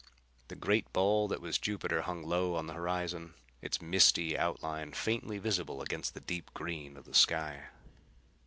The 0.47 0.55
great 0.55 0.91
ball 0.91 1.27
that 1.27 1.41
was 1.41 1.59
Jupiter 1.59 2.01
hung 2.01 2.23
low 2.23 2.55
on 2.55 2.65
the 2.65 2.73
horizon, 2.73 3.35
its 3.61 3.83
misty 3.83 4.35
outline 4.35 4.93
faintly 4.93 5.37
visible 5.37 5.79
against 5.79 6.15
the 6.15 6.19
deep 6.21 6.51
green 6.55 6.97
of 6.97 7.05
the 7.05 7.13
sky. 7.13 7.67